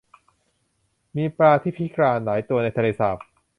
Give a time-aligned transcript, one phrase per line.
[1.15, 3.17] มีปลาที่พิการหลายตัวในทะเลสาบ